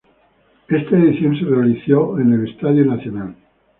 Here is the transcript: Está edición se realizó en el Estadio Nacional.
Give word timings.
Está 0.67 0.97
edición 0.97 1.37
se 1.37 1.45
realizó 1.45 2.19
en 2.19 2.33
el 2.33 2.49
Estadio 2.49 2.83
Nacional. 2.87 3.35